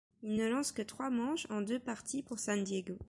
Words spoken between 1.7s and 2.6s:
parties pour